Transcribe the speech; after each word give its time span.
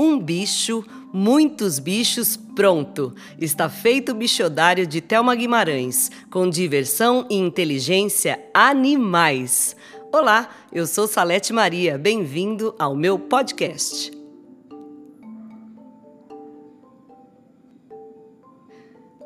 Um 0.00 0.16
bicho, 0.16 0.84
muitos 1.12 1.80
bichos, 1.80 2.36
pronto. 2.36 3.12
Está 3.36 3.68
feito 3.68 4.12
o 4.12 4.14
bichodário 4.14 4.86
de 4.86 5.00
Thelma 5.00 5.34
Guimarães, 5.34 6.08
com 6.30 6.48
diversão 6.48 7.26
e 7.28 7.34
inteligência 7.34 8.40
animais. 8.54 9.74
Olá, 10.12 10.50
eu 10.72 10.86
sou 10.86 11.08
Salete 11.08 11.52
Maria. 11.52 11.98
Bem-vindo 11.98 12.76
ao 12.78 12.94
meu 12.94 13.18
podcast. 13.18 14.12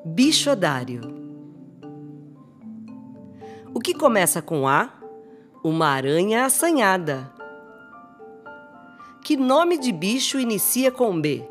Bichodário. 0.07 1.02
O 3.75 3.79
que 3.79 3.93
começa 3.93 4.41
com 4.41 4.66
A? 4.66 4.91
Uma 5.62 5.89
aranha 5.89 6.46
assanhada. 6.46 7.42
Que 9.25 9.36
nome 9.36 9.79
de 9.79 9.93
bicho 9.93 10.40
inicia 10.40 10.90
com 10.90 11.21
B? 11.21 11.44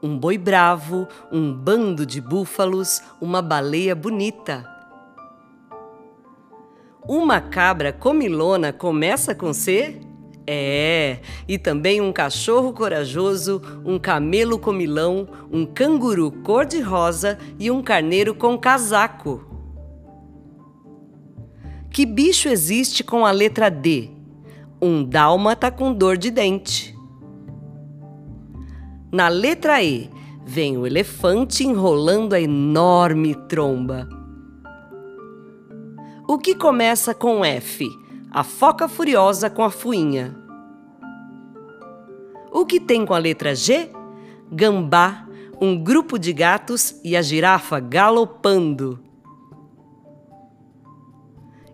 Um 0.00 0.16
boi 0.16 0.38
bravo, 0.38 1.08
um 1.32 1.52
bando 1.52 2.06
de 2.06 2.20
búfalos, 2.20 3.02
uma 3.20 3.42
baleia 3.42 3.92
bonita. 3.92 4.64
Uma 7.08 7.40
cabra 7.40 7.92
comilona 7.92 8.72
começa 8.72 9.34
com 9.34 9.52
C? 9.52 10.00
É, 10.46 11.18
e 11.48 11.58
também 11.58 12.00
um 12.00 12.12
cachorro 12.12 12.72
corajoso, 12.72 13.60
um 13.84 13.98
camelo 13.98 14.56
comilão, 14.56 15.28
um 15.50 15.66
canguru 15.66 16.30
cor-de-rosa 16.30 17.36
e 17.58 17.68
um 17.68 17.82
carneiro 17.82 18.32
com 18.32 18.56
casaco. 18.56 19.44
Que 21.90 22.06
bicho 22.06 22.48
existe 22.48 23.02
com 23.02 23.26
a 23.26 23.32
letra 23.32 23.68
D? 23.68 24.08
Um 24.80 25.02
dálmata 25.02 25.68
com 25.68 25.92
dor 25.92 26.16
de 26.16 26.30
dente. 26.30 26.97
Na 29.10 29.28
letra 29.28 29.82
E, 29.82 30.10
vem 30.44 30.76
o 30.76 30.86
elefante 30.86 31.64
enrolando 31.64 32.34
a 32.34 32.40
enorme 32.40 33.34
tromba. 33.34 34.06
O 36.28 36.36
que 36.36 36.54
começa 36.54 37.14
com 37.14 37.42
F? 37.42 37.88
A 38.30 38.44
foca 38.44 38.86
furiosa 38.86 39.48
com 39.48 39.64
a 39.64 39.70
fuinha. 39.70 40.36
O 42.52 42.66
que 42.66 42.78
tem 42.78 43.06
com 43.06 43.14
a 43.14 43.18
letra 43.18 43.54
G? 43.54 43.90
Gambá, 44.52 45.26
um 45.58 45.82
grupo 45.82 46.18
de 46.18 46.34
gatos 46.34 47.00
e 47.02 47.16
a 47.16 47.22
girafa 47.22 47.80
galopando. 47.80 49.02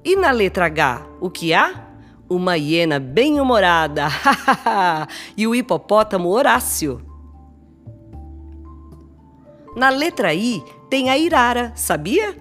E 0.04 0.14
na 0.14 0.30
letra 0.30 0.66
H, 0.66 1.04
o 1.20 1.28
que 1.28 1.52
há? 1.52 1.88
Uma 2.28 2.56
hiena 2.56 3.00
bem-humorada 3.00 4.06
e 5.36 5.48
o 5.48 5.54
hipopótamo 5.54 6.28
Horácio. 6.28 7.13
Na 9.76 9.88
letra 9.88 10.32
I 10.32 10.62
tem 10.88 11.10
a 11.10 11.18
Irara, 11.18 11.72
sabia? 11.74 12.36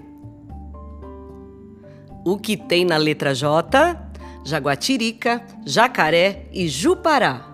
O 2.24 2.38
que 2.38 2.56
tem 2.56 2.86
na 2.86 2.96
letra 2.96 3.34
J? 3.34 4.00
Jaguatirica, 4.46 5.44
jacaré 5.66 6.48
e 6.52 6.68
jupará. 6.68 7.48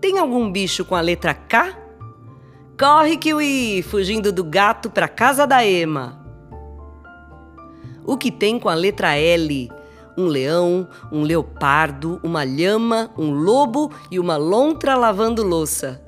Tem 0.00 0.18
algum 0.18 0.50
bicho 0.50 0.84
com 0.84 0.94
a 0.94 1.00
letra 1.00 1.34
K? 1.34 1.76
Corre, 2.78 3.16
Kiwi, 3.16 3.82
fugindo 3.82 4.32
do 4.32 4.44
gato 4.44 4.88
para 4.88 5.08
casa 5.08 5.46
da 5.46 5.66
Ema. 5.66 6.24
O 8.04 8.16
que 8.16 8.30
tem 8.30 8.58
com 8.58 8.68
a 8.68 8.74
letra 8.74 9.16
L? 9.16 9.70
Um 10.16 10.26
leão, 10.26 10.88
um 11.10 11.22
leopardo, 11.22 12.20
uma 12.22 12.44
lhama, 12.44 13.10
um 13.18 13.32
lobo 13.32 13.90
e 14.10 14.20
uma 14.20 14.36
lontra 14.36 14.94
lavando 14.96 15.42
louça. 15.42 16.02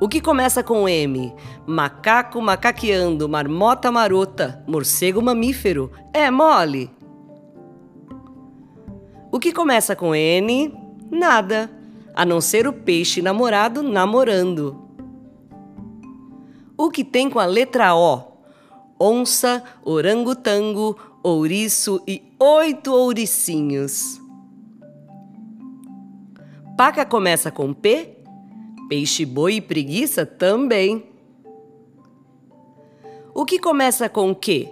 O 0.00 0.08
que 0.08 0.20
começa 0.20 0.62
com 0.62 0.88
M? 0.88 1.32
Macaco 1.66 2.40
macaqueando, 2.42 3.28
marmota 3.28 3.92
marota, 3.92 4.62
morcego 4.66 5.22
mamífero. 5.22 5.90
É 6.12 6.30
mole. 6.30 6.90
O 9.30 9.38
que 9.38 9.52
começa 9.52 9.94
com 9.94 10.14
N? 10.14 10.76
Nada, 11.10 11.70
a 12.14 12.24
não 12.24 12.40
ser 12.40 12.66
o 12.66 12.72
peixe 12.72 13.22
namorado 13.22 13.82
namorando. 13.82 14.84
O 16.76 16.90
que 16.90 17.04
tem 17.04 17.30
com 17.30 17.38
a 17.38 17.46
letra 17.46 17.94
O? 17.94 18.34
Onça, 18.98 19.62
orangotango, 19.84 20.96
ouriço 21.22 22.02
e 22.06 22.22
oito 22.38 22.92
ouricinhos. 22.92 24.20
Paca 26.76 27.06
começa 27.06 27.50
com 27.50 27.72
P? 27.72 28.23
Peixe, 28.88 29.24
boi 29.24 29.54
e 29.54 29.60
preguiça 29.60 30.26
também. 30.26 31.06
O 33.34 33.44
que 33.44 33.58
começa 33.58 34.08
com 34.08 34.30
o 34.30 34.34
quê? 34.34 34.68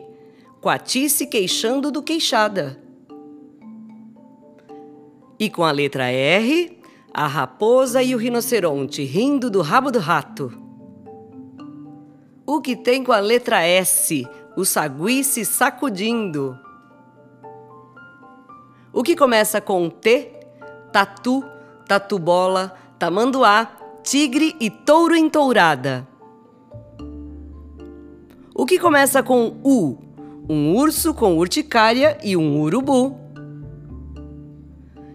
Coati 0.61 1.09
queixando 1.27 1.91
do 1.91 2.03
queixada. 2.03 2.79
E 5.39 5.51
com 5.51 5.65
a 5.65 5.73
letra 5.73 6.11
R, 6.11 6.79
a 7.13 7.27
raposa 7.27 8.03
e 8.03 8.15
o 8.15 8.19
rinoceronte 8.19 9.03
rindo 9.03 9.51
do 9.51 9.61
rabo 9.61 9.91
do 9.91 9.99
rato. 9.99 10.53
O 12.47 12.61
que 12.61 12.77
tem 12.77 13.03
com 13.03 13.13
a 13.13 13.19
letra 13.19 13.63
S? 13.63 14.27
O 14.57 14.65
sagui 14.65 15.25
se 15.25 15.45
sacudindo. 15.45 16.59
O 18.93 19.03
que 19.03 19.17
começa 19.17 19.61
com 19.61 19.89
T? 19.89 20.33
Tatu, 20.93 21.43
tatu-bola, 21.89 22.77
tamanduá, 22.99 23.82
tigre 24.03 24.57
e 24.61 24.69
touro 24.69 25.15
em 25.15 25.31
tourada. 25.31 26.07
O 28.55 28.67
que 28.67 28.79
começa 28.79 29.23
com 29.23 29.57
U? 29.65 29.97
Um 30.49 30.75
urso 30.75 31.15
com 31.15 31.39
urticária 31.39 32.19
e 32.23 32.37
um 32.37 32.61
urubu. 32.61 33.17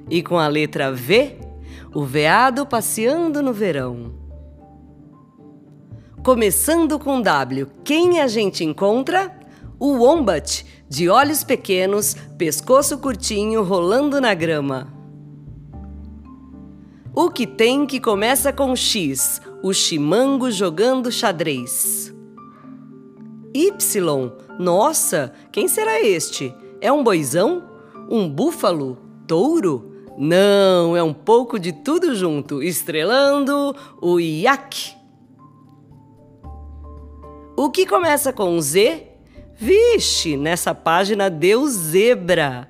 E 0.09 0.23
com 0.23 0.39
a 0.39 0.47
letra 0.47 0.91
V, 0.91 1.37
o 1.93 2.03
veado 2.05 2.65
passeando 2.65 3.41
no 3.41 3.51
verão. 3.51 4.13
Começando 6.23 6.97
com 6.97 7.21
W, 7.21 7.67
quem 7.83 8.21
a 8.21 8.27
gente 8.27 8.63
encontra? 8.63 9.37
O 9.79 9.97
wombat, 9.97 10.65
de 10.89 11.07
olhos 11.09 11.43
pequenos, 11.43 12.15
pescoço 12.37 12.97
curtinho, 12.97 13.63
rolando 13.63 14.19
na 14.19 14.33
grama. 14.33 14.96
O 17.19 17.31
que 17.31 17.47
tem 17.47 17.87
que 17.87 17.99
começa 17.99 18.53
com 18.53 18.75
X? 18.75 19.41
O 19.63 19.73
chimango 19.73 20.51
jogando 20.51 21.11
xadrez. 21.11 22.13
Y. 23.55 24.31
Nossa, 24.59 25.33
quem 25.51 25.67
será 25.67 25.99
este? 25.99 26.53
É 26.79 26.91
um 26.91 27.03
boizão? 27.03 27.63
Um 28.07 28.29
búfalo? 28.29 28.99
Touro? 29.25 30.05
Não, 30.15 30.95
é 30.95 31.01
um 31.01 31.11
pouco 31.11 31.57
de 31.57 31.71
tudo 31.71 32.13
junto, 32.13 32.61
estrelando 32.61 33.75
o 33.99 34.19
iaque. 34.19 34.93
O 37.57 37.71
que 37.71 37.87
começa 37.87 38.31
com 38.31 38.61
Z? 38.61 39.07
Vixe, 39.55 40.37
nessa 40.37 40.75
página 40.75 41.31
deu 41.31 41.65
zebra. 41.65 42.69